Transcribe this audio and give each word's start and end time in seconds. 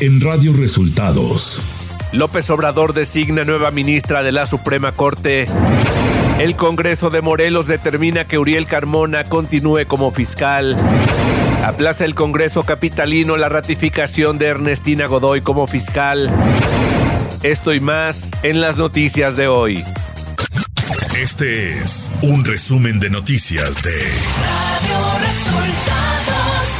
en 0.00 0.20
Radio 0.20 0.54
Resultados. 0.54 1.60
López 2.12 2.48
Obrador 2.50 2.94
designa 2.94 3.44
nueva 3.44 3.70
ministra 3.70 4.22
de 4.22 4.32
la 4.32 4.46
Suprema 4.46 4.92
Corte. 4.92 5.46
El 6.38 6.56
Congreso 6.56 7.10
de 7.10 7.20
Morelos 7.20 7.66
determina 7.66 8.24
que 8.24 8.38
Uriel 8.38 8.66
Carmona 8.66 9.24
continúe 9.24 9.86
como 9.86 10.10
fiscal. 10.10 10.76
Aplaza 11.64 12.06
el 12.06 12.14
Congreso 12.14 12.62
Capitalino 12.62 13.36
la 13.36 13.50
ratificación 13.50 14.38
de 14.38 14.46
Ernestina 14.46 15.06
Godoy 15.06 15.42
como 15.42 15.66
fiscal. 15.66 16.30
Esto 17.42 17.74
y 17.74 17.80
más 17.80 18.30
en 18.42 18.62
las 18.62 18.78
noticias 18.78 19.36
de 19.36 19.48
hoy. 19.48 19.84
Este 21.14 21.78
es 21.78 22.10
un 22.22 22.44
resumen 22.44 23.00
de 23.00 23.10
noticias 23.10 23.82
de 23.82 23.92
Radio 23.92 25.18
Resultados. 25.26 26.79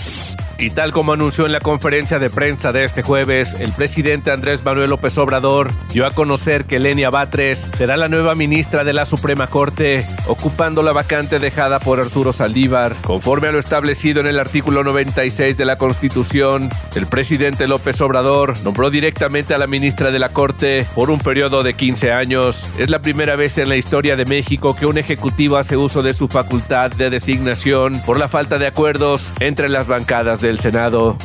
Y 0.61 0.69
tal 0.69 0.91
como 0.91 1.11
anunció 1.11 1.47
en 1.47 1.53
la 1.53 1.59
conferencia 1.59 2.19
de 2.19 2.29
prensa 2.29 2.71
de 2.71 2.85
este 2.85 3.01
jueves, 3.01 3.55
el 3.59 3.71
presidente 3.71 4.29
Andrés 4.29 4.63
Manuel 4.63 4.91
López 4.91 5.17
Obrador 5.17 5.71
dio 5.91 6.05
a 6.05 6.11
conocer 6.11 6.65
que 6.65 6.77
Lenia 6.77 7.09
Batres 7.09 7.67
será 7.73 7.97
la 7.97 8.09
nueva 8.09 8.35
ministra 8.35 8.83
de 8.83 8.93
la 8.93 9.07
Suprema 9.07 9.47
Corte, 9.47 10.05
ocupando 10.27 10.83
la 10.83 10.91
vacante 10.91 11.39
dejada 11.39 11.79
por 11.79 11.99
Arturo 11.99 12.31
Saldívar. 12.31 12.95
Conforme 13.01 13.47
a 13.47 13.51
lo 13.51 13.57
establecido 13.57 14.21
en 14.21 14.27
el 14.27 14.37
artículo 14.37 14.83
96 14.83 15.57
de 15.57 15.65
la 15.65 15.79
Constitución, 15.79 16.69
el 16.93 17.07
presidente 17.07 17.67
López 17.67 17.99
Obrador 18.01 18.53
nombró 18.63 18.91
directamente 18.91 19.55
a 19.55 19.57
la 19.57 19.65
ministra 19.65 20.11
de 20.11 20.19
la 20.19 20.29
Corte 20.29 20.85
por 20.93 21.09
un 21.09 21.17
periodo 21.17 21.63
de 21.63 21.73
15 21.73 22.11
años. 22.11 22.69
Es 22.77 22.91
la 22.91 23.01
primera 23.01 23.35
vez 23.35 23.57
en 23.57 23.67
la 23.67 23.77
historia 23.77 24.15
de 24.15 24.25
México 24.25 24.75
que 24.75 24.85
un 24.85 24.99
ejecutivo 24.99 25.57
hace 25.57 25.75
uso 25.75 26.03
de 26.03 26.13
su 26.13 26.27
facultad 26.27 26.91
de 26.91 27.09
designación 27.09 27.99
por 28.05 28.19
la 28.19 28.27
falta 28.27 28.59
de 28.59 28.67
acuerdos 28.67 29.33
entre 29.39 29.67
las 29.67 29.87
bancadas 29.87 30.39
de 30.39 30.50
Senado. 30.59 31.17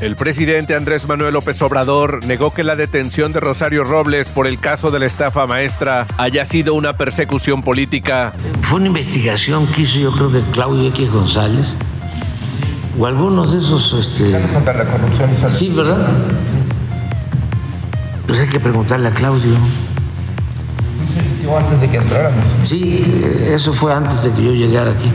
El 0.00 0.16
presidente 0.16 0.74
Andrés 0.74 1.08
Manuel 1.08 1.34
López 1.34 1.60
Obrador 1.62 2.24
negó 2.26 2.52
que 2.52 2.62
la 2.62 2.76
detención 2.76 3.32
de 3.32 3.40
Rosario 3.40 3.84
Robles 3.84 4.28
por 4.28 4.46
el 4.46 4.58
caso 4.58 4.90
de 4.90 4.98
la 4.98 5.06
estafa 5.06 5.46
maestra 5.46 6.06
haya 6.18 6.44
sido 6.44 6.74
una 6.74 6.96
persecución 6.96 7.62
política. 7.62 8.32
Fue 8.60 8.78
una 8.78 8.88
investigación 8.88 9.66
que 9.66 9.82
hizo 9.82 9.98
yo 9.98 10.12
creo 10.12 10.30
que 10.30 10.40
Claudio 10.52 10.88
X 10.90 11.10
González 11.10 11.76
o 12.98 13.06
algunos 13.06 13.52
de 13.52 13.58
esos... 13.58 13.92
Este... 13.92 14.30
la 14.30 14.84
corrupción. 14.84 15.30
Sí, 15.52 15.68
¿verdad? 15.68 16.08
Pues 18.26 18.40
hay 18.40 18.48
que 18.48 18.60
preguntarle 18.60 19.08
a 19.08 19.10
Claudio. 19.12 19.54
antes 21.58 21.80
de 21.80 21.90
que 21.90 21.96
entráramos. 21.98 22.44
Sí, 22.64 23.22
eso 23.46 23.72
fue 23.72 23.92
antes 23.92 24.24
de 24.24 24.32
que 24.32 24.44
yo 24.44 24.52
llegara 24.52 24.90
aquí. 24.90 25.10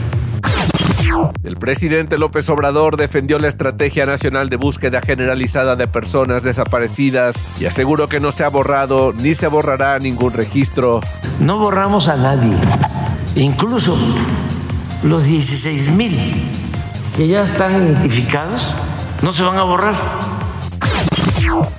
El 1.44 1.58
presidente 1.58 2.18
López 2.18 2.50
Obrador 2.50 2.98
defendió 2.98 3.40
la 3.40 3.48
Estrategia 3.48 4.06
Nacional 4.06 4.50
de 4.50 4.58
Búsqueda 4.58 5.02
Generalizada 5.02 5.76
de 5.76 5.88
Personas 5.88 6.44
Desaparecidas 6.44 7.48
y 7.60 7.66
aseguró 7.66 8.08
que 8.08 8.20
no 8.20 8.32
se 8.32 8.44
ha 8.44 8.50
borrado 8.50 9.14
ni 9.14 9.34
se 9.34 9.48
borrará 9.48 10.00
ningún 10.00 10.34
registro. 10.34 11.02
No 11.40 11.58
borramos 11.58 12.08
a 12.08 12.16
nadie, 12.16 12.56
incluso 13.36 13.98
los 15.04 15.26
16 15.26 15.90
mil 15.92 16.18
que 17.16 17.28
ya 17.28 17.44
están 17.44 17.76
identificados 17.76 18.76
no 19.22 19.34
se 19.34 19.44
van 19.44 19.58
a 19.58 19.64
borrar 19.64 20.31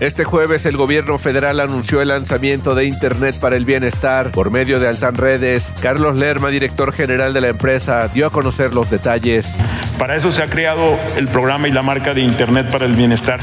este 0.00 0.24
jueves 0.24 0.66
el 0.66 0.76
gobierno 0.76 1.18
federal 1.18 1.60
anunció 1.60 2.02
el 2.02 2.08
lanzamiento 2.08 2.74
de 2.74 2.84
Internet 2.84 3.36
para 3.40 3.56
el 3.56 3.64
Bienestar 3.64 4.30
por 4.30 4.50
medio 4.50 4.80
de 4.80 4.88
Altan 4.88 5.14
Redes. 5.14 5.74
Carlos 5.80 6.16
Lerma, 6.16 6.48
director 6.48 6.92
general 6.92 7.32
de 7.34 7.40
la 7.40 7.48
empresa, 7.48 8.08
dio 8.08 8.26
a 8.26 8.30
conocer 8.30 8.72
los 8.72 8.90
detalles. 8.90 9.58
Para 9.98 10.16
eso 10.16 10.32
se 10.32 10.42
ha 10.42 10.46
creado 10.46 10.98
el 11.16 11.28
programa 11.28 11.68
y 11.68 11.72
la 11.72 11.82
marca 11.82 12.14
de 12.14 12.20
Internet 12.20 12.70
para 12.70 12.86
el 12.86 12.92
Bienestar. 12.92 13.40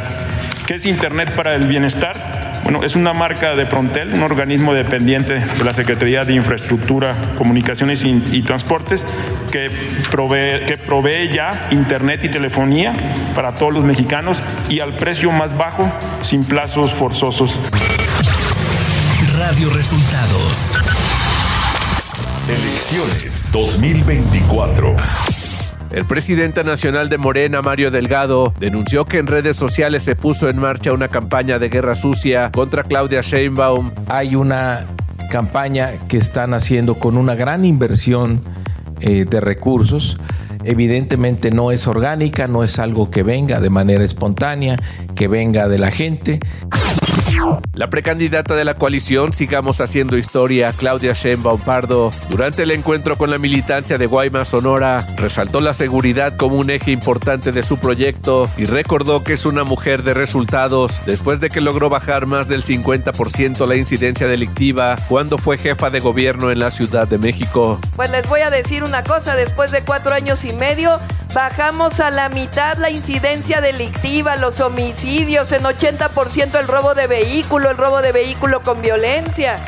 ¿Qué 0.67 0.75
es 0.75 0.85
Internet 0.85 1.33
para 1.35 1.55
el 1.55 1.67
Bienestar? 1.67 2.39
Bueno, 2.63 2.83
es 2.83 2.95
una 2.95 3.13
marca 3.13 3.55
de 3.55 3.65
Prontel, 3.65 4.13
un 4.13 4.21
organismo 4.21 4.73
dependiente 4.73 5.39
de 5.39 5.63
la 5.63 5.73
Secretaría 5.73 6.25
de 6.25 6.33
Infraestructura, 6.33 7.15
Comunicaciones 7.37 8.03
y, 8.03 8.41
Transportes, 8.43 9.03
que 9.49 9.69
provee, 10.11 10.65
que 10.65 10.77
provee 10.77 11.29
ya 11.33 11.67
Internet 11.71 12.23
y 12.23 12.29
telefonía 12.29 12.93
para 13.35 13.53
todos 13.53 13.73
los 13.73 13.83
mexicanos 13.83 14.41
y 14.69 14.79
al 14.79 14.93
precio 14.93 15.31
más 15.31 15.57
bajo, 15.57 15.89
sin 16.21 16.43
plazos 16.43 16.93
forzosos. 16.93 17.59
Radio 19.37 19.69
Resultados. 19.69 20.75
Elecciones 22.47 23.51
2024. 23.51 24.95
El 25.91 26.05
presidente 26.05 26.63
nacional 26.63 27.09
de 27.09 27.17
Morena, 27.17 27.61
Mario 27.63 27.89
Delgado, 27.89 28.53
denunció 28.59 29.05
que 29.05 29.17
en 29.17 29.25
redes 29.25 29.55
sociales 29.55 30.03
se 30.03 30.15
puso 30.15 30.49
en 30.49 30.59
marcha 30.59 30.93
una 30.93 31.07
campaña 31.07 31.57
de 31.57 31.69
guerra 31.69 31.95
sucia 31.95 32.51
contra 32.51 32.83
Claudia 32.83 33.21
Sheinbaum. 33.21 33.91
Hay 34.07 34.35
una 34.35 34.85
campaña 35.31 35.93
que 36.07 36.17
están 36.17 36.53
haciendo 36.53 36.95
con 36.95 37.17
una 37.17 37.33
gran 37.35 37.65
inversión 37.65 38.41
eh, 39.01 39.25
de 39.25 39.41
recursos. 39.41 40.17
Evidentemente 40.63 41.51
no 41.51 41.71
es 41.71 41.87
orgánica, 41.87 42.47
no 42.47 42.63
es 42.63 42.79
algo 42.79 43.09
que 43.09 43.23
venga 43.23 43.59
de 43.59 43.69
manera 43.69 44.03
espontánea, 44.03 44.77
que 45.15 45.27
venga 45.27 45.67
de 45.67 45.79
la 45.79 45.91
gente. 45.91 46.39
La 47.73 47.89
precandidata 47.89 48.55
de 48.55 48.65
la 48.65 48.73
coalición 48.73 49.31
Sigamos 49.31 49.79
Haciendo 49.79 50.17
Historia, 50.17 50.73
Claudia 50.73 51.13
Sheinbaum 51.13 51.61
Pardo, 51.61 52.11
durante 52.29 52.63
el 52.63 52.71
encuentro 52.71 53.17
con 53.17 53.29
la 53.29 53.37
militancia 53.37 53.97
de 53.97 54.05
Guaymas, 54.05 54.49
Sonora, 54.49 55.05
resaltó 55.17 55.61
la 55.61 55.73
seguridad 55.73 56.35
como 56.35 56.57
un 56.57 56.69
eje 56.69 56.91
importante 56.91 57.51
de 57.51 57.63
su 57.63 57.77
proyecto 57.77 58.49
y 58.57 58.65
recordó 58.65 59.23
que 59.23 59.33
es 59.33 59.45
una 59.45 59.63
mujer 59.63 60.03
de 60.03 60.13
resultados 60.13 61.01
después 61.05 61.39
de 61.39 61.49
que 61.49 61.61
logró 61.61 61.89
bajar 61.89 62.25
más 62.25 62.47
del 62.47 62.63
50% 62.63 63.67
la 63.67 63.75
incidencia 63.75 64.27
delictiva 64.27 64.97
cuando 65.07 65.37
fue 65.37 65.57
jefa 65.57 65.89
de 65.89 65.99
gobierno 65.99 66.51
en 66.51 66.59
la 66.59 66.71
Ciudad 66.71 67.07
de 67.07 67.17
México. 67.17 67.79
Pues 67.95 68.09
les 68.11 68.27
voy 68.27 68.41
a 68.41 68.49
decir 68.49 68.83
una 68.83 69.03
cosa, 69.03 69.35
después 69.35 69.71
de 69.71 69.81
cuatro 69.81 70.13
años 70.13 70.45
y 70.45 70.53
medio, 70.53 70.99
bajamos 71.33 71.99
a 71.99 72.11
la 72.11 72.29
mitad 72.29 72.77
la 72.77 72.89
incidencia 72.89 73.61
delictiva, 73.61 74.35
los 74.35 74.59
homicidios, 74.59 75.51
en 75.51 75.63
80% 75.63 76.59
el 76.59 76.67
robo 76.67 76.95
de 76.95 77.07
vehículo, 77.09 77.69
el 77.69 77.75
robo 77.75 78.01
de 78.01 78.13
vehículo 78.13 78.61
con 78.61 78.81
violencia. 78.81 79.59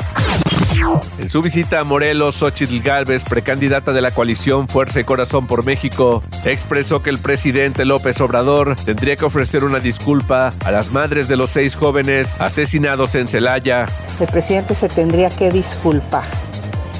En 1.18 1.28
su 1.28 1.42
visita 1.42 1.80
a 1.80 1.84
Morelos, 1.84 2.36
Xochitl 2.36 2.80
Galvez, 2.80 3.24
precandidata 3.24 3.92
de 3.92 4.00
la 4.00 4.10
coalición 4.10 4.68
Fuerza 4.68 5.00
y 5.00 5.04
Corazón 5.04 5.46
por 5.46 5.64
México, 5.64 6.22
expresó 6.44 7.02
que 7.02 7.10
el 7.10 7.18
presidente 7.18 7.84
López 7.84 8.20
Obrador 8.20 8.74
tendría 8.84 9.16
que 9.16 9.24
ofrecer 9.24 9.64
una 9.64 9.80
disculpa 9.80 10.54
a 10.64 10.70
las 10.70 10.90
madres 10.90 11.28
de 11.28 11.36
los 11.36 11.50
seis 11.50 11.76
jóvenes 11.76 12.40
asesinados 12.40 13.14
en 13.14 13.28
Celaya. 13.28 13.86
El 14.18 14.28
presidente 14.28 14.74
se 14.74 14.88
tendría 14.88 15.28
que 15.28 15.50
disculpar. 15.50 16.24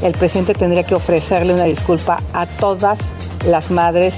El 0.02 0.12
presidente 0.12 0.54
tendría 0.54 0.84
que 0.84 0.94
ofrecerle 0.94 1.54
una 1.54 1.64
disculpa 1.64 2.20
a 2.34 2.46
todas 2.46 2.98
las 3.46 3.70
madres 3.70 4.16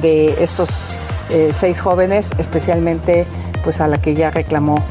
de 0.00 0.42
estos 0.42 0.90
eh, 1.30 1.52
seis 1.52 1.80
jóvenes, 1.80 2.30
especialmente 2.38 3.26
pues 3.62 3.80
a 3.80 3.88
la 3.88 4.00
que 4.00 4.14
ya 4.14 4.30
reclamó 4.30 4.84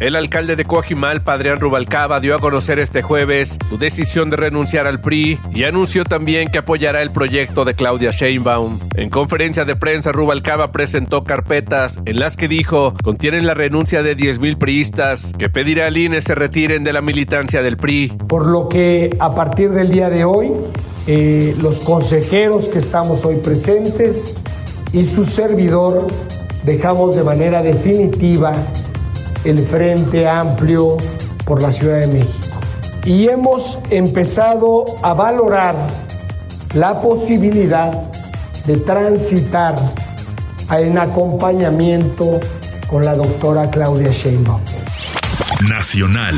el 0.00 0.16
alcalde 0.16 0.56
de 0.56 0.64
Coajimal, 0.64 1.22
Padrián 1.22 1.60
Rubalcaba, 1.60 2.20
dio 2.20 2.34
a 2.34 2.40
conocer 2.40 2.78
este 2.78 3.02
jueves 3.02 3.58
su 3.68 3.78
decisión 3.78 4.30
de 4.30 4.36
renunciar 4.36 4.86
al 4.86 5.00
PRI 5.00 5.38
y 5.52 5.64
anunció 5.64 6.04
también 6.04 6.50
que 6.50 6.58
apoyará 6.58 7.02
el 7.02 7.10
proyecto 7.10 7.64
de 7.64 7.74
Claudia 7.74 8.10
Sheinbaum. 8.10 8.78
En 8.96 9.10
conferencia 9.10 9.64
de 9.64 9.76
prensa, 9.76 10.12
Rubalcaba 10.12 10.72
presentó 10.72 11.24
carpetas 11.24 12.00
en 12.04 12.18
las 12.18 12.36
que 12.36 12.48
dijo 12.48 12.94
contienen 13.02 13.46
la 13.46 13.54
renuncia 13.54 14.02
de 14.02 14.16
10.000 14.16 14.58
priistas 14.58 15.32
que 15.38 15.48
pedirá 15.48 15.86
al 15.86 15.96
INE 15.96 16.20
se 16.20 16.34
retiren 16.34 16.84
de 16.84 16.92
la 16.92 17.02
militancia 17.02 17.62
del 17.62 17.76
PRI. 17.76 18.16
Por 18.28 18.46
lo 18.46 18.68
que 18.68 19.16
a 19.18 19.34
partir 19.34 19.70
del 19.70 19.90
día 19.90 20.10
de 20.10 20.24
hoy, 20.24 20.52
eh, 21.06 21.54
los 21.60 21.80
consejeros 21.80 22.68
que 22.68 22.78
estamos 22.78 23.24
hoy 23.24 23.36
presentes 23.36 24.34
y 24.92 25.04
su 25.04 25.24
servidor 25.24 26.08
dejamos 26.64 27.14
de 27.14 27.22
manera 27.22 27.62
definitiva 27.62 28.54
el 29.44 29.58
Frente 29.66 30.28
Amplio 30.28 30.96
por 31.44 31.62
la 31.62 31.72
Ciudad 31.72 32.00
de 32.00 32.06
México. 32.06 32.58
Y 33.04 33.28
hemos 33.28 33.78
empezado 33.90 34.84
a 35.02 35.14
valorar 35.14 35.74
la 36.74 37.00
posibilidad 37.00 37.92
de 38.66 38.76
transitar 38.76 39.76
en 40.70 40.98
acompañamiento 40.98 42.40
con 42.86 43.04
la 43.04 43.14
doctora 43.14 43.70
Claudia 43.70 44.10
Sheinbaum. 44.10 44.60
Nacional. 45.68 46.36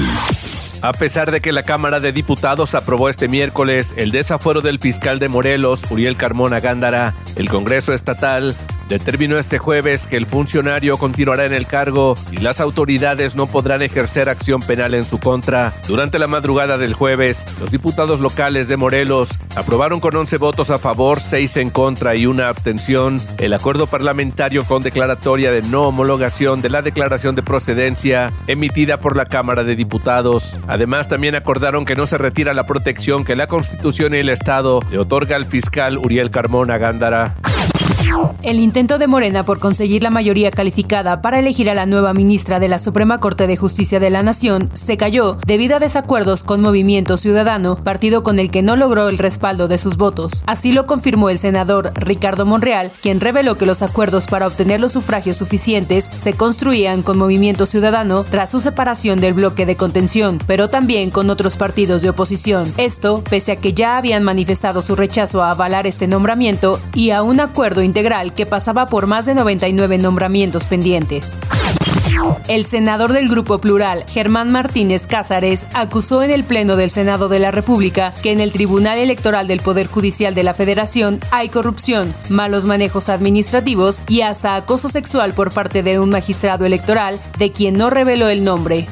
A 0.82 0.92
pesar 0.92 1.30
de 1.30 1.40
que 1.40 1.52
la 1.52 1.62
Cámara 1.62 2.00
de 2.00 2.10
Diputados 2.12 2.74
aprobó 2.74 3.08
este 3.08 3.28
miércoles 3.28 3.94
el 3.96 4.10
desafuero 4.10 4.62
del 4.62 4.80
fiscal 4.80 5.20
de 5.20 5.28
Morelos, 5.28 5.86
Uriel 5.90 6.16
Carmona 6.16 6.58
Gándara, 6.58 7.14
el 7.36 7.48
Congreso 7.48 7.92
Estatal 7.92 8.56
determinó 8.88 9.38
este 9.38 9.58
jueves 9.58 10.06
que 10.06 10.16
el 10.16 10.26
funcionario 10.26 10.98
continuará 10.98 11.44
en 11.44 11.52
el 11.52 11.66
cargo 11.66 12.16
y 12.30 12.38
las 12.38 12.60
autoridades 12.60 13.34
no 13.34 13.46
podrán 13.46 13.82
ejercer 13.82 14.28
acción 14.28 14.60
penal 14.62 14.94
en 14.94 15.04
su 15.04 15.18
contra. 15.18 15.72
Durante 15.88 16.18
la 16.18 16.26
madrugada 16.26 16.78
del 16.78 16.94
jueves, 16.94 17.44
los 17.60 17.70
diputados 17.70 18.20
locales 18.20 18.68
de 18.68 18.76
Morelos 18.76 19.38
aprobaron 19.56 20.00
con 20.00 20.16
11 20.16 20.36
votos 20.38 20.70
a 20.70 20.78
favor, 20.78 21.20
6 21.20 21.56
en 21.58 21.70
contra 21.70 22.14
y 22.14 22.26
una 22.26 22.48
abstención 22.48 23.20
el 23.38 23.52
acuerdo 23.52 23.86
parlamentario 23.86 24.64
con 24.64 24.82
declaratoria 24.82 25.52
de 25.52 25.62
no 25.62 25.88
homologación 25.88 26.62
de 26.62 26.70
la 26.70 26.82
declaración 26.82 27.34
de 27.34 27.42
procedencia 27.42 28.32
emitida 28.46 28.98
por 28.98 29.16
la 29.16 29.26
Cámara 29.26 29.64
de 29.64 29.76
Diputados. 29.76 30.58
Además, 30.66 31.08
también 31.08 31.34
acordaron 31.34 31.84
que 31.84 31.96
no 31.96 32.06
se 32.06 32.18
retira 32.18 32.54
la 32.54 32.66
protección 32.66 33.24
que 33.24 33.36
la 33.36 33.46
Constitución 33.46 34.14
y 34.14 34.18
el 34.18 34.28
Estado 34.28 34.80
le 34.90 34.98
otorga 34.98 35.36
al 35.36 35.46
fiscal 35.46 35.98
Uriel 35.98 36.30
Carmona 36.30 36.78
Gándara. 36.78 37.34
El 38.42 38.58
intento 38.58 38.98
de 38.98 39.06
Morena 39.06 39.44
por 39.44 39.58
conseguir 39.58 40.02
la 40.02 40.10
mayoría 40.10 40.50
calificada 40.50 41.22
para 41.22 41.38
elegir 41.38 41.70
a 41.70 41.74
la 41.74 41.86
nueva 41.86 42.12
ministra 42.12 42.58
de 42.58 42.68
la 42.68 42.78
Suprema 42.78 43.20
Corte 43.20 43.46
de 43.46 43.56
Justicia 43.56 44.00
de 44.00 44.10
la 44.10 44.22
Nación 44.22 44.68
se 44.74 44.96
cayó 44.96 45.38
debido 45.46 45.76
a 45.76 45.78
desacuerdos 45.78 46.42
con 46.42 46.60
Movimiento 46.60 47.16
Ciudadano, 47.16 47.76
partido 47.76 48.22
con 48.22 48.38
el 48.38 48.50
que 48.50 48.62
no 48.62 48.76
logró 48.76 49.08
el 49.08 49.18
respaldo 49.18 49.68
de 49.68 49.78
sus 49.78 49.96
votos. 49.96 50.42
Así 50.46 50.72
lo 50.72 50.86
confirmó 50.86 51.30
el 51.30 51.38
senador 51.38 51.92
Ricardo 51.94 52.44
Monreal, 52.44 52.90
quien 53.00 53.20
reveló 53.20 53.56
que 53.56 53.66
los 53.66 53.82
acuerdos 53.82 54.26
para 54.26 54.46
obtener 54.46 54.80
los 54.80 54.92
sufragios 54.92 55.36
suficientes 55.36 56.04
se 56.04 56.34
construían 56.34 57.02
con 57.02 57.18
Movimiento 57.18 57.64
Ciudadano 57.64 58.24
tras 58.24 58.50
su 58.50 58.60
separación 58.60 59.20
del 59.20 59.34
bloque 59.34 59.66
de 59.66 59.76
contención, 59.76 60.40
pero 60.46 60.68
también 60.68 61.10
con 61.10 61.30
otros 61.30 61.56
partidos 61.56 62.02
de 62.02 62.10
oposición. 62.10 62.72
Esto 62.76 63.22
pese 63.30 63.52
a 63.52 63.56
que 63.56 63.72
ya 63.72 63.96
habían 63.96 64.24
manifestado 64.24 64.82
su 64.82 64.96
rechazo 64.96 65.42
a 65.42 65.52
avalar 65.52 65.86
este 65.86 66.08
nombramiento 66.08 66.80
y 66.94 67.10
a 67.10 67.22
un 67.22 67.40
acuerdo 67.40 67.82
integral 67.82 68.01
que 68.34 68.46
pasaba 68.46 68.86
por 68.86 69.06
más 69.06 69.26
de 69.26 69.34
99 69.34 69.96
nombramientos 69.98 70.66
pendientes. 70.66 71.40
El 72.48 72.66
senador 72.66 73.12
del 73.12 73.28
Grupo 73.28 73.58
Plural, 73.58 74.04
Germán 74.08 74.50
Martínez 74.50 75.06
Cázares, 75.06 75.66
acusó 75.72 76.24
en 76.24 76.32
el 76.32 76.42
Pleno 76.42 76.74
del 76.74 76.90
Senado 76.90 77.28
de 77.28 77.38
la 77.38 77.52
República 77.52 78.12
que 78.20 78.32
en 78.32 78.40
el 78.40 78.50
Tribunal 78.50 78.98
Electoral 78.98 79.46
del 79.46 79.60
Poder 79.60 79.86
Judicial 79.86 80.34
de 80.34 80.42
la 80.42 80.52
Federación 80.52 81.20
hay 81.30 81.48
corrupción, 81.48 82.12
malos 82.28 82.64
manejos 82.64 83.08
administrativos 83.08 84.00
y 84.08 84.22
hasta 84.22 84.56
acoso 84.56 84.88
sexual 84.88 85.32
por 85.32 85.52
parte 85.52 85.84
de 85.84 86.00
un 86.00 86.10
magistrado 86.10 86.66
electoral 86.66 87.20
de 87.38 87.52
quien 87.52 87.74
no 87.74 87.88
reveló 87.88 88.28
el 88.28 88.42
nombre. 88.42 88.88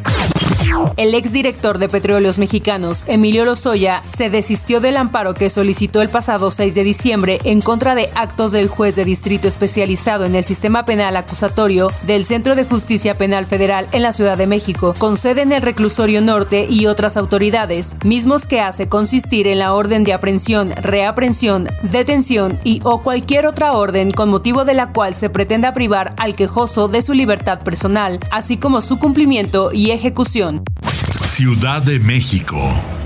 El 0.96 1.14
exdirector 1.14 1.78
de 1.78 1.88
Petróleos 1.88 2.38
Mexicanos, 2.38 3.04
Emilio 3.06 3.44
Lozoya, 3.44 4.02
se 4.06 4.30
desistió 4.30 4.80
del 4.80 4.96
amparo 4.96 5.34
que 5.34 5.50
solicitó 5.50 6.02
el 6.02 6.08
pasado 6.08 6.50
6 6.50 6.74
de 6.74 6.84
diciembre 6.84 7.38
en 7.44 7.60
contra 7.60 7.94
de 7.94 8.10
actos 8.14 8.52
del 8.52 8.68
juez 8.68 8.96
de 8.96 9.04
distrito 9.04 9.48
especializado 9.48 10.24
en 10.24 10.34
el 10.34 10.44
sistema 10.44 10.84
penal 10.84 11.16
acusatorio 11.16 11.90
del 12.06 12.24
Centro 12.24 12.54
de 12.54 12.64
Justicia 12.64 13.16
Penal 13.16 13.46
Federal 13.46 13.86
en 13.92 14.02
la 14.02 14.12
Ciudad 14.12 14.36
de 14.36 14.46
México, 14.46 14.94
con 14.98 15.16
sede 15.16 15.42
en 15.42 15.52
el 15.52 15.62
Reclusorio 15.62 16.20
Norte 16.20 16.66
y 16.68 16.86
otras 16.86 17.16
autoridades, 17.16 17.96
mismos 18.04 18.46
que 18.46 18.60
hace 18.60 18.88
consistir 18.88 19.46
en 19.46 19.58
la 19.58 19.74
orden 19.74 20.04
de 20.04 20.12
aprehensión, 20.12 20.70
reaprehensión, 20.70 21.68
detención 21.82 22.58
y 22.64 22.80
o 22.84 23.02
cualquier 23.02 23.46
otra 23.46 23.72
orden 23.72 24.10
con 24.10 24.28
motivo 24.28 24.64
de 24.64 24.74
la 24.74 24.92
cual 24.92 25.14
se 25.14 25.30
pretenda 25.30 25.74
privar 25.74 26.14
al 26.16 26.36
quejoso 26.36 26.88
de 26.88 27.02
su 27.02 27.14
libertad 27.14 27.60
personal, 27.60 28.20
así 28.30 28.56
como 28.56 28.80
su 28.80 28.98
cumplimiento 28.98 29.72
y 29.72 29.90
ejecución. 29.90 30.62
Ciudad 31.26 31.82
de 31.82 31.98
México. 31.98 32.99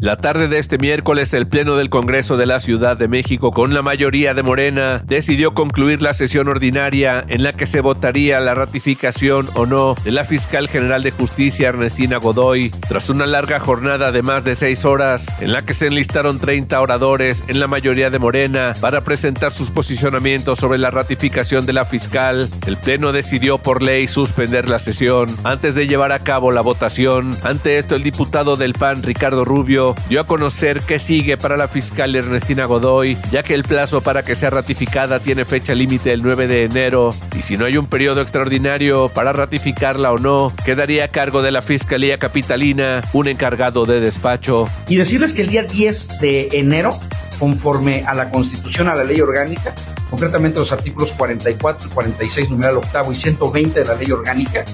La 0.00 0.16
tarde 0.16 0.46
de 0.48 0.58
este 0.58 0.76
miércoles, 0.76 1.32
el 1.32 1.48
Pleno 1.48 1.76
del 1.76 1.88
Congreso 1.88 2.36
de 2.36 2.44
la 2.44 2.60
Ciudad 2.60 2.98
de 2.98 3.08
México, 3.08 3.50
con 3.50 3.72
la 3.72 3.80
mayoría 3.80 4.34
de 4.34 4.42
Morena, 4.42 5.02
decidió 5.06 5.54
concluir 5.54 6.02
la 6.02 6.12
sesión 6.12 6.48
ordinaria 6.48 7.24
en 7.28 7.42
la 7.42 7.54
que 7.54 7.66
se 7.66 7.80
votaría 7.80 8.38
la 8.40 8.54
ratificación 8.54 9.48
o 9.54 9.64
no 9.64 9.96
de 10.04 10.12
la 10.12 10.24
fiscal 10.24 10.68
general 10.68 11.02
de 11.02 11.12
justicia 11.12 11.68
Ernestina 11.68 12.18
Godoy, 12.18 12.70
tras 12.88 13.08
una 13.08 13.26
larga 13.26 13.58
jornada 13.58 14.12
de 14.12 14.22
más 14.22 14.44
de 14.44 14.54
seis 14.54 14.84
horas, 14.84 15.32
en 15.40 15.52
la 15.52 15.62
que 15.62 15.72
se 15.72 15.86
enlistaron 15.86 16.38
30 16.38 16.78
oradores 16.78 17.42
en 17.48 17.58
la 17.58 17.66
mayoría 17.66 18.10
de 18.10 18.18
Morena 18.18 18.74
para 18.80 19.02
presentar 19.02 19.50
sus 19.50 19.70
posicionamientos 19.70 20.58
sobre 20.58 20.78
la 20.78 20.90
ratificación 20.90 21.64
de 21.64 21.72
la 21.72 21.86
fiscal. 21.86 22.50
El 22.66 22.76
Pleno 22.76 23.12
decidió 23.12 23.58
por 23.58 23.82
ley 23.82 24.08
suspender 24.08 24.68
la 24.68 24.78
sesión 24.78 25.34
antes 25.42 25.74
de 25.74 25.86
llevar 25.86 26.12
a 26.12 26.18
cabo 26.18 26.50
la 26.50 26.60
votación. 26.60 27.34
Ante 27.42 27.78
esto, 27.78 27.94
el 27.94 28.02
diputado 28.02 28.56
del 28.56 28.74
PAN, 28.74 29.02
Ricardo 29.02 29.44
Rubio, 29.44 29.85
dio 30.08 30.20
a 30.20 30.26
conocer 30.26 30.80
que 30.80 30.98
sigue 30.98 31.36
para 31.36 31.56
la 31.56 31.68
fiscal 31.68 32.16
Ernestina 32.16 32.64
Godoy, 32.64 33.16
ya 33.30 33.42
que 33.42 33.54
el 33.54 33.62
plazo 33.62 34.00
para 34.00 34.24
que 34.24 34.34
sea 34.34 34.50
ratificada 34.50 35.20
tiene 35.20 35.44
fecha 35.44 35.74
límite 35.74 36.12
el 36.12 36.22
9 36.22 36.48
de 36.48 36.64
enero 36.64 37.14
y 37.36 37.42
si 37.42 37.56
no 37.56 37.66
hay 37.66 37.76
un 37.76 37.86
periodo 37.86 38.22
extraordinario 38.22 39.10
para 39.10 39.32
ratificarla 39.32 40.12
o 40.12 40.18
no, 40.18 40.52
quedaría 40.64 41.04
a 41.04 41.08
cargo 41.08 41.42
de 41.42 41.52
la 41.52 41.62
Fiscalía 41.62 42.18
Capitalina 42.18 43.02
un 43.12 43.28
encargado 43.28 43.86
de 43.86 44.00
despacho. 44.00 44.68
Y 44.88 44.96
decirles 44.96 45.32
que 45.32 45.42
el 45.42 45.50
día 45.50 45.62
10 45.62 46.20
de 46.20 46.48
enero, 46.52 46.98
conforme 47.38 48.04
a 48.06 48.14
la 48.14 48.30
Constitución, 48.30 48.88
a 48.88 48.94
la 48.94 49.04
ley 49.04 49.20
orgánica, 49.20 49.74
concretamente 50.10 50.58
los 50.58 50.72
artículos 50.72 51.12
44 51.12 51.88
y 51.88 51.92
46, 51.92 52.50
numeral 52.50 52.76
octavo 52.78 53.12
y 53.12 53.16
120 53.16 53.80
de 53.80 53.86
la 53.86 53.94
ley 53.94 54.10
orgánica, 54.10 54.64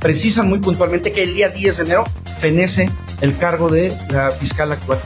precisan 0.00 0.48
muy 0.48 0.58
puntualmente 0.58 1.12
que 1.12 1.22
el 1.22 1.34
día 1.34 1.50
10 1.50 1.76
de 1.76 1.82
enero 1.82 2.04
fenece 2.40 2.90
el 3.20 3.36
cargo 3.36 3.68
de 3.68 3.96
la 4.10 4.30
fiscal 4.30 4.72
actual. 4.72 4.98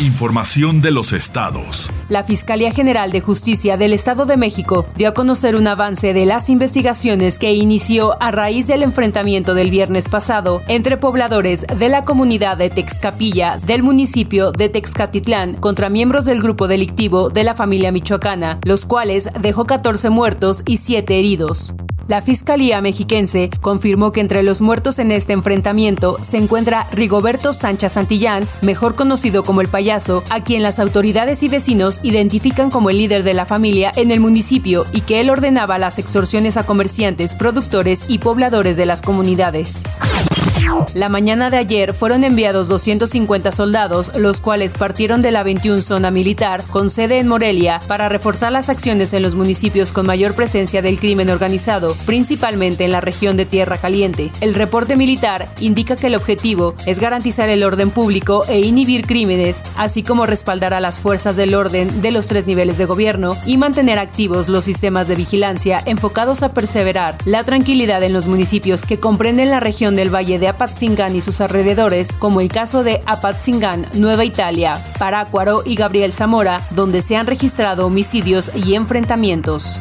Información 0.00 0.82
de 0.82 0.90
los 0.90 1.12
estados. 1.12 1.90
La 2.08 2.24
Fiscalía 2.24 2.72
General 2.72 3.12
de 3.12 3.20
Justicia 3.20 3.76
del 3.76 3.92
Estado 3.92 4.26
de 4.26 4.36
México 4.36 4.86
dio 4.96 5.08
a 5.08 5.14
conocer 5.14 5.54
un 5.54 5.66
avance 5.68 6.12
de 6.12 6.26
las 6.26 6.50
investigaciones 6.50 7.38
que 7.38 7.54
inició 7.54 8.20
a 8.20 8.32
raíz 8.32 8.66
del 8.66 8.82
enfrentamiento 8.82 9.54
del 9.54 9.70
viernes 9.70 10.08
pasado 10.08 10.60
entre 10.66 10.96
pobladores 10.96 11.64
de 11.78 11.88
la 11.88 12.04
comunidad 12.04 12.56
de 12.56 12.70
Texcapilla 12.70 13.58
del 13.64 13.82
municipio 13.82 14.50
de 14.50 14.68
Texcatitlán 14.68 15.54
contra 15.54 15.88
miembros 15.88 16.24
del 16.24 16.42
grupo 16.42 16.66
delictivo 16.66 17.30
de 17.30 17.44
la 17.44 17.54
familia 17.54 17.92
michoacana, 17.92 18.58
los 18.64 18.86
cuales 18.86 19.28
dejó 19.40 19.64
14 19.64 20.10
muertos 20.10 20.62
y 20.66 20.78
7 20.78 21.18
heridos. 21.18 21.74
La 22.08 22.20
Fiscalía 22.20 22.80
Mexiquense 22.80 23.50
confirmó 23.60 24.12
que 24.12 24.20
entre 24.20 24.42
los 24.42 24.60
muertos 24.60 24.98
en 24.98 25.12
este 25.12 25.32
enfrentamiento 25.32 26.18
se 26.20 26.36
encuentra 26.36 26.86
Rigoberto 26.92 27.52
Sánchez 27.52 27.92
Santillán, 27.92 28.46
mejor 28.60 28.94
conocido 28.94 29.44
como 29.44 29.60
el 29.60 29.68
payaso, 29.68 30.24
a 30.30 30.40
quien 30.40 30.62
las 30.62 30.78
autoridades 30.78 31.42
y 31.42 31.48
vecinos 31.48 32.00
identifican 32.02 32.70
como 32.70 32.90
el 32.90 32.98
líder 32.98 33.22
de 33.22 33.34
la 33.34 33.46
familia 33.46 33.92
en 33.96 34.10
el 34.10 34.20
municipio 34.20 34.84
y 34.92 35.02
que 35.02 35.20
él 35.20 35.30
ordenaba 35.30 35.78
las 35.78 35.98
extorsiones 35.98 36.56
a 36.56 36.66
comerciantes, 36.66 37.34
productores 37.34 38.04
y 38.08 38.18
pobladores 38.18 38.76
de 38.76 38.86
las 38.86 39.02
comunidades. 39.02 39.84
La 40.94 41.08
mañana 41.08 41.50
de 41.50 41.56
ayer 41.56 41.94
fueron 41.94 42.24
enviados 42.24 42.68
250 42.68 43.52
soldados, 43.52 44.12
los 44.16 44.40
cuales 44.40 44.74
partieron 44.74 45.22
de 45.22 45.30
la 45.30 45.42
21 45.42 45.80
zona 45.80 46.10
militar 46.10 46.62
con 46.70 46.90
sede 46.90 47.18
en 47.18 47.28
Morelia 47.28 47.80
para 47.88 48.08
reforzar 48.08 48.52
las 48.52 48.68
acciones 48.68 49.12
en 49.12 49.22
los 49.22 49.34
municipios 49.34 49.92
con 49.92 50.06
mayor 50.06 50.34
presencia 50.34 50.82
del 50.82 50.98
crimen 50.98 51.30
organizado, 51.30 51.96
principalmente 52.04 52.84
en 52.84 52.92
la 52.92 53.00
región 53.00 53.36
de 53.36 53.46
Tierra 53.46 53.78
Caliente. 53.78 54.30
El 54.40 54.54
reporte 54.54 54.96
militar 54.96 55.48
indica 55.60 55.96
que 55.96 56.08
el 56.08 56.14
objetivo 56.14 56.74
es 56.86 56.98
garantizar 56.98 57.48
el 57.48 57.64
orden 57.64 57.90
público 57.90 58.44
e 58.48 58.60
inhibir 58.60 59.06
crímenes, 59.06 59.62
así 59.76 60.02
como 60.02 60.26
respaldar 60.26 60.74
a 60.74 60.80
las 60.80 61.00
fuerzas 61.00 61.36
del 61.36 61.54
orden 61.54 62.02
de 62.02 62.10
los 62.10 62.26
tres 62.26 62.46
niveles 62.46 62.78
de 62.78 62.84
gobierno 62.84 63.36
y 63.46 63.56
mantener 63.56 63.98
activos 63.98 64.48
los 64.48 64.64
sistemas 64.64 65.08
de 65.08 65.16
vigilancia 65.16 65.82
enfocados 65.86 66.42
a 66.42 66.52
perseverar 66.52 67.16
la 67.24 67.44
tranquilidad 67.44 68.02
en 68.02 68.12
los 68.12 68.28
municipios 68.28 68.84
que 68.84 68.98
comprenden 68.98 69.50
la 69.50 69.60
región 69.60 69.96
del 69.96 70.14
Valle 70.14 70.31
de 70.38 70.48
Apatzingán 70.48 71.16
y 71.16 71.20
sus 71.20 71.40
alrededores, 71.40 72.10
como 72.12 72.40
el 72.40 72.48
caso 72.48 72.82
de 72.82 73.02
Apatzingán, 73.06 73.86
Nueva 73.94 74.24
Italia, 74.24 74.74
Parácuaro 74.98 75.62
y 75.64 75.74
Gabriel 75.74 76.12
Zamora, 76.12 76.62
donde 76.70 77.02
se 77.02 77.16
han 77.16 77.26
registrado 77.26 77.86
homicidios 77.86 78.50
y 78.54 78.74
enfrentamientos. 78.74 79.80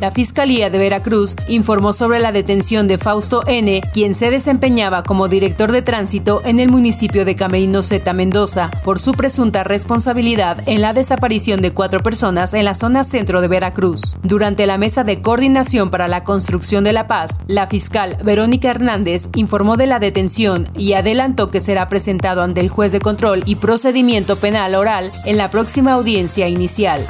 La 0.00 0.10
Fiscalía 0.10 0.70
de 0.70 0.78
Veracruz 0.78 1.36
informó 1.48 1.92
sobre 1.92 2.18
la 2.18 2.32
detención 2.32 2.88
de 2.88 2.98
Fausto 2.98 3.42
N., 3.46 3.82
quien 3.92 4.14
se 4.14 4.30
desempeñaba 4.30 5.02
como 5.02 5.28
director 5.28 5.72
de 5.72 5.82
tránsito 5.82 6.40
en 6.44 6.58
el 6.58 6.70
municipio 6.70 7.24
de 7.24 7.36
Camerino 7.36 7.82
Zeta, 7.82 8.12
Mendoza, 8.12 8.70
por 8.82 8.98
su 8.98 9.12
presunta 9.12 9.62
responsabilidad 9.62 10.62
en 10.66 10.80
la 10.80 10.92
desaparición 10.92 11.60
de 11.60 11.72
cuatro 11.72 12.00
personas 12.00 12.54
en 12.54 12.64
la 12.64 12.74
zona 12.74 13.04
centro 13.04 13.40
de 13.40 13.48
Veracruz. 13.48 14.16
Durante 14.22 14.66
la 14.66 14.78
mesa 14.78 15.04
de 15.04 15.20
coordinación 15.20 15.90
para 15.90 16.08
la 16.08 16.24
construcción 16.24 16.82
de 16.82 16.92
la 16.92 17.06
paz, 17.06 17.40
la 17.46 17.66
fiscal 17.66 18.16
Verónica 18.24 18.70
Hernández 18.70 19.28
informó 19.34 19.76
de 19.76 19.86
la 19.86 19.98
detención 19.98 20.68
y 20.76 20.94
adelantó 20.94 21.50
que 21.50 21.60
será 21.60 21.88
presentado 21.88 22.42
ante 22.42 22.60
el 22.60 22.70
juez 22.70 22.92
de 22.92 23.00
control 23.00 23.42
y 23.44 23.56
procedimiento 23.56 24.36
penal 24.36 24.74
oral 24.74 25.12
en 25.26 25.36
la 25.36 25.50
próxima 25.50 25.92
audiencia 25.92 26.48
inicial. 26.48 27.06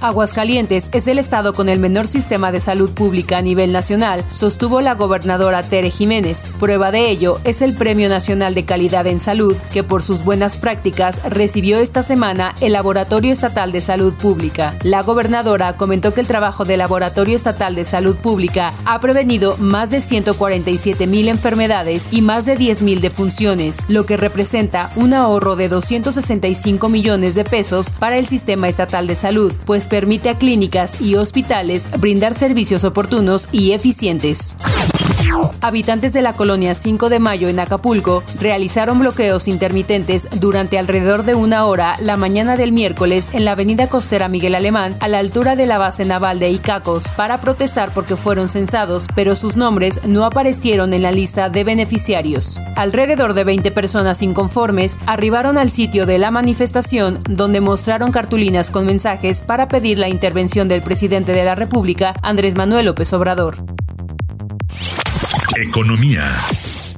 Aguascalientes 0.00 0.88
es 0.92 1.06
el 1.06 1.18
estado 1.18 1.52
con 1.52 1.68
el 1.68 1.78
menor 1.78 2.08
sistema 2.08 2.50
de 2.50 2.60
salud 2.60 2.90
pública 2.90 3.38
a 3.38 3.42
nivel 3.42 3.72
nacional, 3.72 4.24
sostuvo 4.32 4.80
la 4.80 4.94
gobernadora 4.94 5.62
Tere 5.62 5.90
Jiménez. 5.90 6.50
Prueba 6.58 6.90
de 6.90 7.08
ello 7.08 7.40
es 7.44 7.62
el 7.62 7.74
Premio 7.74 8.08
Nacional 8.08 8.54
de 8.54 8.64
Calidad 8.64 9.06
en 9.06 9.20
Salud, 9.20 9.56
que 9.72 9.84
por 9.84 10.02
sus 10.02 10.24
buenas 10.24 10.56
prácticas 10.56 11.22
recibió 11.24 11.78
esta 11.78 12.02
semana 12.02 12.54
el 12.60 12.72
Laboratorio 12.72 13.32
Estatal 13.32 13.72
de 13.72 13.80
Salud 13.80 14.12
Pública. 14.14 14.74
La 14.82 15.02
gobernadora 15.02 15.74
comentó 15.74 16.12
que 16.12 16.20
el 16.20 16.26
trabajo 16.26 16.64
del 16.64 16.78
Laboratorio 16.78 17.36
Estatal 17.36 17.74
de 17.74 17.84
Salud 17.84 18.16
Pública 18.16 18.72
ha 18.84 19.00
prevenido 19.00 19.56
más 19.58 19.90
de 19.90 20.00
147 20.00 21.06
mil 21.06 21.28
enfermedades 21.28 22.08
y 22.10 22.22
más 22.22 22.44
de 22.46 22.56
10 22.56 22.82
mil 22.82 23.00
defunciones, 23.00 23.78
lo 23.88 24.04
que 24.06 24.16
representa 24.16 24.90
un 24.96 25.14
ahorro 25.14 25.56
de 25.56 25.68
265 25.68 26.88
millones 26.88 27.34
de 27.34 27.44
pesos 27.44 27.90
para 27.90 28.18
el 28.18 28.26
sistema 28.26 28.68
estatal 28.68 29.06
de 29.06 29.14
salud, 29.14 29.51
pues 29.66 29.88
permite 29.88 30.28
a 30.28 30.38
clínicas 30.38 31.00
y 31.00 31.16
hospitales 31.16 31.88
brindar 31.98 32.34
servicios 32.34 32.84
oportunos 32.84 33.48
y 33.52 33.72
eficientes. 33.72 34.56
Habitantes 35.60 36.12
de 36.12 36.22
la 36.22 36.32
colonia 36.32 36.74
5 36.74 37.08
de 37.08 37.18
Mayo 37.18 37.48
en 37.48 37.60
Acapulco 37.60 38.22
realizaron 38.40 38.98
bloqueos 38.98 39.48
intermitentes 39.48 40.28
durante 40.40 40.78
alrededor 40.78 41.24
de 41.24 41.34
una 41.34 41.66
hora 41.66 41.94
la 42.00 42.16
mañana 42.16 42.56
del 42.56 42.72
miércoles 42.72 43.30
en 43.32 43.44
la 43.44 43.52
avenida 43.52 43.88
costera 43.88 44.28
Miguel 44.28 44.54
Alemán 44.54 44.96
a 45.00 45.08
la 45.08 45.18
altura 45.18 45.56
de 45.56 45.66
la 45.66 45.78
base 45.78 46.04
naval 46.04 46.38
de 46.38 46.50
Icacos 46.50 47.08
para 47.08 47.40
protestar 47.40 47.90
porque 47.94 48.16
fueron 48.16 48.48
censados, 48.48 49.06
pero 49.14 49.36
sus 49.36 49.56
nombres 49.56 50.00
no 50.04 50.24
aparecieron 50.24 50.92
en 50.94 51.02
la 51.02 51.12
lista 51.12 51.48
de 51.48 51.64
beneficiarios. 51.64 52.60
Alrededor 52.76 53.34
de 53.34 53.44
20 53.44 53.70
personas 53.70 54.22
inconformes 54.22 54.98
arribaron 55.06 55.58
al 55.58 55.70
sitio 55.70 56.06
de 56.06 56.18
la 56.18 56.30
manifestación 56.30 57.20
donde 57.28 57.60
mostraron 57.60 58.12
cartulinas 58.12 58.70
con 58.70 58.86
mensajes 58.86 59.40
para 59.40 59.68
pedir 59.68 59.98
la 59.98 60.08
intervención 60.08 60.68
del 60.68 60.82
presidente 60.82 61.32
de 61.32 61.44
la 61.44 61.54
República, 61.54 62.14
Andrés 62.22 62.54
Manuel 62.54 62.86
López 62.86 63.12
Obrador. 63.12 63.56
Economía. 65.56 66.32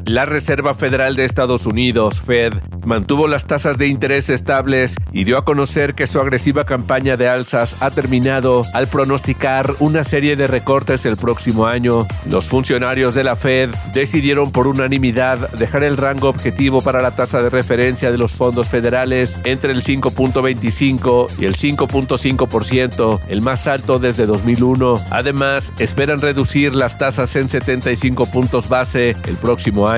La 0.07 0.27
Reserva 0.27 0.75
Federal 0.75 1.17
de 1.17 1.25
Estados 1.25 1.65
Unidos, 1.65 2.21
Fed, 2.21 2.53
mantuvo 2.85 3.27
las 3.27 3.47
tasas 3.47 3.79
de 3.79 3.87
interés 3.87 4.29
estables 4.29 4.97
y 5.13 5.25
dio 5.25 5.39
a 5.39 5.47
conocer 5.47 5.95
que 5.95 6.07
su 6.07 6.21
agresiva 6.21 6.67
campaña 6.67 7.17
de 7.17 7.27
alzas 7.27 7.77
ha 7.81 7.91
terminado 7.91 8.67
al 8.75 8.87
pronosticar 8.87 9.75
una 9.79 10.05
serie 10.05 10.37
de 10.37 10.47
recortes 10.47 11.07
el 11.07 11.17
próximo 11.17 11.67
año. 11.67 12.07
Los 12.29 12.49
funcionarios 12.49 13.15
de 13.15 13.25
la 13.25 13.35
Fed 13.35 13.71
decidieron 13.95 14.53
por 14.53 14.67
unanimidad 14.67 15.51
dejar 15.53 15.83
el 15.85 15.97
rango 15.97 16.29
objetivo 16.29 16.83
para 16.83 17.01
la 17.01 17.13
tasa 17.13 17.41
de 17.41 17.49
referencia 17.49 18.11
de 18.11 18.19
los 18.19 18.33
fondos 18.33 18.69
federales 18.69 19.39
entre 19.45 19.73
el 19.73 19.81
5.25 19.81 21.29
y 21.39 21.47
el 21.47 21.55
5.5%, 21.55 23.21
el 23.29 23.41
más 23.41 23.67
alto 23.67 23.99
desde 23.99 24.27
2001. 24.27 25.01
Además, 25.11 25.73
esperan 25.79 26.21
reducir 26.21 26.75
las 26.75 26.99
tasas 26.99 27.35
en 27.37 27.49
75 27.49 28.27
puntos 28.27 28.69
base 28.69 29.17
el 29.27 29.37
próximo 29.37 29.89
año. 29.89 29.94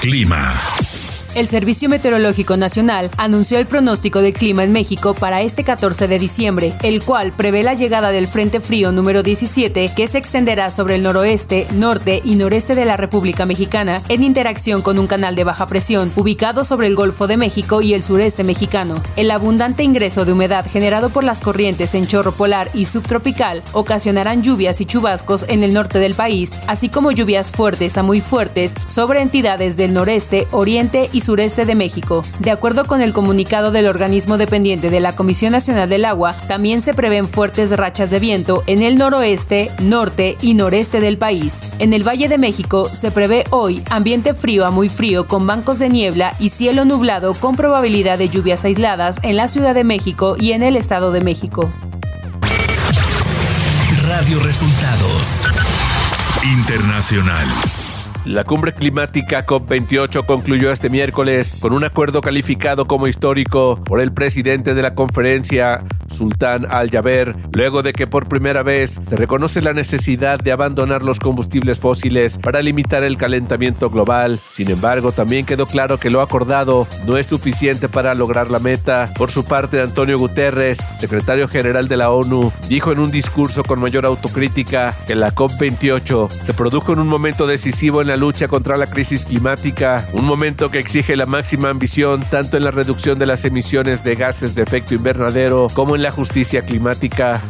Clima. 0.00 0.81
El 1.34 1.48
Servicio 1.48 1.88
Meteorológico 1.88 2.58
Nacional 2.58 3.10
anunció 3.16 3.58
el 3.58 3.64
pronóstico 3.64 4.20
de 4.20 4.34
clima 4.34 4.64
en 4.64 4.72
México 4.72 5.14
para 5.14 5.40
este 5.40 5.64
14 5.64 6.06
de 6.06 6.18
diciembre, 6.18 6.74
el 6.82 7.02
cual 7.02 7.32
prevé 7.32 7.62
la 7.62 7.72
llegada 7.72 8.10
del 8.10 8.26
Frente 8.26 8.60
Frío 8.60 8.92
número 8.92 9.22
17 9.22 9.92
que 9.96 10.06
se 10.08 10.18
extenderá 10.18 10.70
sobre 10.70 10.96
el 10.96 11.02
noroeste, 11.02 11.66
norte 11.72 12.20
y 12.22 12.34
noreste 12.34 12.74
de 12.74 12.84
la 12.84 12.98
República 12.98 13.46
Mexicana 13.46 14.02
en 14.10 14.22
interacción 14.22 14.82
con 14.82 14.98
un 14.98 15.06
canal 15.06 15.34
de 15.34 15.44
baja 15.44 15.66
presión 15.68 16.12
ubicado 16.16 16.66
sobre 16.66 16.86
el 16.86 16.96
Golfo 16.96 17.26
de 17.26 17.38
México 17.38 17.80
y 17.80 17.94
el 17.94 18.02
sureste 18.02 18.44
mexicano. 18.44 19.02
El 19.16 19.30
abundante 19.30 19.84
ingreso 19.84 20.26
de 20.26 20.34
humedad 20.34 20.66
generado 20.70 21.08
por 21.08 21.24
las 21.24 21.40
corrientes 21.40 21.94
en 21.94 22.06
chorro 22.06 22.32
polar 22.32 22.68
y 22.74 22.84
subtropical 22.84 23.62
ocasionarán 23.72 24.42
lluvias 24.42 24.82
y 24.82 24.84
chubascos 24.84 25.46
en 25.48 25.62
el 25.62 25.72
norte 25.72 25.98
del 25.98 26.12
país, 26.12 26.58
así 26.66 26.90
como 26.90 27.10
lluvias 27.10 27.52
fuertes 27.52 27.96
a 27.96 28.02
muy 28.02 28.20
fuertes 28.20 28.74
sobre 28.86 29.22
entidades 29.22 29.78
del 29.78 29.94
noreste, 29.94 30.46
oriente 30.50 31.08
y 31.10 31.21
sureste 31.22 31.64
de 31.64 31.74
México. 31.74 32.22
De 32.40 32.50
acuerdo 32.50 32.86
con 32.86 33.00
el 33.00 33.12
comunicado 33.12 33.70
del 33.70 33.86
organismo 33.86 34.36
dependiente 34.36 34.90
de 34.90 35.00
la 35.00 35.14
Comisión 35.14 35.52
Nacional 35.52 35.88
del 35.88 36.04
Agua, 36.04 36.34
también 36.48 36.82
se 36.82 36.94
prevén 36.94 37.28
fuertes 37.28 37.70
rachas 37.76 38.10
de 38.10 38.20
viento 38.20 38.62
en 38.66 38.82
el 38.82 38.98
noroeste, 38.98 39.70
norte 39.80 40.36
y 40.42 40.54
noreste 40.54 41.00
del 41.00 41.18
país. 41.18 41.70
En 41.78 41.92
el 41.92 42.06
Valle 42.06 42.28
de 42.28 42.38
México 42.38 42.88
se 42.88 43.10
prevé 43.10 43.44
hoy 43.50 43.82
ambiente 43.90 44.34
frío 44.34 44.66
a 44.66 44.70
muy 44.70 44.88
frío 44.88 45.26
con 45.26 45.46
bancos 45.46 45.78
de 45.78 45.88
niebla 45.88 46.34
y 46.38 46.50
cielo 46.50 46.84
nublado 46.84 47.34
con 47.34 47.56
probabilidad 47.56 48.18
de 48.18 48.28
lluvias 48.28 48.64
aisladas 48.64 49.18
en 49.22 49.36
la 49.36 49.48
Ciudad 49.48 49.74
de 49.74 49.84
México 49.84 50.36
y 50.38 50.52
en 50.52 50.62
el 50.62 50.76
Estado 50.76 51.12
de 51.12 51.20
México. 51.20 51.70
Radio 54.06 54.40
Resultados 54.40 55.46
Internacional. 56.44 57.46
La 58.24 58.44
cumbre 58.44 58.72
climática 58.72 59.44
COP28 59.44 60.24
concluyó 60.24 60.70
este 60.70 60.88
miércoles 60.88 61.56
con 61.58 61.72
un 61.72 61.82
acuerdo 61.82 62.20
calificado 62.20 62.86
como 62.86 63.08
histórico 63.08 63.82
por 63.84 64.00
el 64.00 64.12
presidente 64.12 64.74
de 64.74 64.82
la 64.82 64.94
conferencia, 64.94 65.82
Sultán 66.08 66.66
Al-Jaber, 66.70 67.34
luego 67.52 67.82
de 67.82 67.92
que 67.92 68.06
por 68.06 68.28
primera 68.28 68.62
vez 68.62 69.00
se 69.02 69.16
reconoce 69.16 69.60
la 69.60 69.72
necesidad 69.72 70.38
de 70.38 70.52
abandonar 70.52 71.02
los 71.02 71.18
combustibles 71.18 71.80
fósiles 71.80 72.38
para 72.38 72.62
limitar 72.62 73.02
el 73.02 73.16
calentamiento 73.16 73.90
global. 73.90 74.38
Sin 74.48 74.70
embargo, 74.70 75.10
también 75.10 75.44
quedó 75.44 75.66
claro 75.66 75.98
que 75.98 76.10
lo 76.10 76.20
acordado 76.20 76.86
no 77.08 77.16
es 77.16 77.26
suficiente 77.26 77.88
para 77.88 78.14
lograr 78.14 78.52
la 78.52 78.60
meta. 78.60 79.12
Por 79.18 79.32
su 79.32 79.44
parte, 79.44 79.80
Antonio 79.80 80.16
Guterres, 80.16 80.78
secretario 80.96 81.48
general 81.48 81.88
de 81.88 81.96
la 81.96 82.10
ONU, 82.10 82.52
dijo 82.68 82.92
en 82.92 83.00
un 83.00 83.10
discurso 83.10 83.64
con 83.64 83.80
mayor 83.80 84.06
autocrítica 84.06 84.94
que 85.08 85.16
la 85.16 85.34
COP28 85.34 86.30
se 86.30 86.54
produjo 86.54 86.92
en 86.92 87.00
un 87.00 87.08
momento 87.08 87.48
decisivo 87.48 88.00
en 88.00 88.11
la 88.12 88.18
lucha 88.18 88.46
contra 88.46 88.76
la 88.76 88.88
crisis 88.88 89.24
climática, 89.24 90.06
un 90.12 90.26
momento 90.26 90.70
que 90.70 90.78
exige 90.78 91.16
la 91.16 91.24
máxima 91.24 91.70
ambición 91.70 92.22
tanto 92.30 92.58
en 92.58 92.64
la 92.64 92.70
reducción 92.70 93.18
de 93.18 93.24
las 93.24 93.46
emisiones 93.46 94.04
de 94.04 94.16
gases 94.16 94.54
de 94.54 94.62
efecto 94.62 94.94
invernadero 94.94 95.68
como 95.72 95.96
en 95.96 96.02
la 96.02 96.10
justicia 96.10 96.60
climática. 96.60 97.40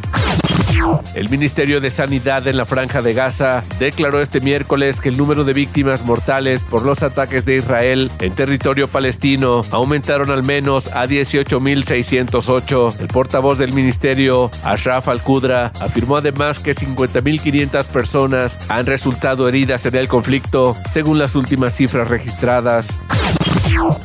El 1.15 1.29
Ministerio 1.29 1.81
de 1.81 1.89
Sanidad 1.89 2.47
en 2.47 2.57
la 2.57 2.65
Franja 2.65 3.01
de 3.01 3.13
Gaza 3.13 3.63
declaró 3.79 4.21
este 4.21 4.41
miércoles 4.41 5.01
que 5.01 5.09
el 5.09 5.17
número 5.17 5.43
de 5.43 5.53
víctimas 5.53 6.03
mortales 6.05 6.63
por 6.63 6.83
los 6.83 7.03
ataques 7.03 7.45
de 7.45 7.57
Israel 7.57 8.11
en 8.19 8.33
territorio 8.33 8.87
palestino 8.87 9.61
aumentaron 9.71 10.31
al 10.31 10.43
menos 10.43 10.87
a 10.87 11.05
18.608. 11.05 12.99
El 12.99 13.07
portavoz 13.07 13.57
del 13.57 13.73
ministerio, 13.73 14.49
Ashraf 14.63 15.07
Al-Qudra, 15.07 15.71
afirmó 15.79 16.17
además 16.17 16.59
que 16.59 16.73
50.500 16.73 17.85
personas 17.85 18.57
han 18.69 18.85
resultado 18.85 19.47
heridas 19.47 19.85
en 19.85 19.95
el 19.95 20.07
conflicto, 20.07 20.75
según 20.89 21.19
las 21.19 21.35
últimas 21.35 21.75
cifras 21.75 22.07
registradas. 22.07 22.99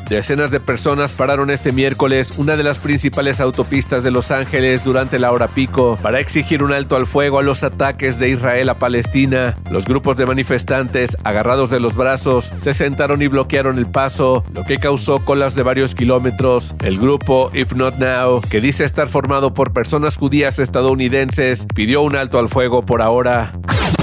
Decenas 0.08 0.50
de 0.50 0.58
personas 0.58 1.12
pararon 1.12 1.50
este 1.50 1.70
miércoles 1.70 2.34
una 2.38 2.56
de 2.56 2.62
las 2.62 2.78
principales 2.78 3.40
autopistas 3.40 4.02
de 4.02 4.10
Los 4.10 4.30
Ángeles 4.30 4.84
durante 4.84 5.18
la 5.18 5.32
hora 5.32 5.48
pico 5.48 5.98
para 6.02 6.18
exigir 6.20 6.62
un 6.62 6.72
alto 6.72 6.96
al 6.96 7.06
fuego 7.06 7.38
a 7.38 7.42
los 7.42 7.62
ataques 7.62 8.18
de 8.18 8.30
Israel 8.30 8.70
a 8.70 8.74
Palestina. 8.74 9.56
Los 9.70 9.84
grupos 9.84 10.16
de 10.16 10.26
manifestantes, 10.26 11.16
agarrados 11.24 11.68
de 11.70 11.80
los 11.80 11.94
brazos, 11.94 12.52
se 12.56 12.72
sentaron 12.72 13.20
y 13.20 13.26
bloquearon 13.26 13.78
el 13.78 13.86
paso, 13.86 14.44
lo 14.54 14.64
que 14.64 14.78
causó 14.78 15.24
colas 15.24 15.54
de 15.54 15.62
varios 15.62 15.94
kilómetros. 15.94 16.74
El 16.80 16.98
grupo 16.98 17.50
If 17.52 17.74
Not 17.74 17.96
Now, 17.96 18.40
que 18.40 18.60
dice 18.60 18.84
estar 18.84 19.08
formado 19.08 19.52
por 19.52 19.72
personas 19.74 20.16
judías 20.16 20.58
estadounidenses, 20.58 21.66
pidió 21.74 22.02
un 22.02 22.16
alto 22.16 22.38
al 22.38 22.48
fuego 22.48 22.84
por 22.86 23.02
ahora. 23.02 23.52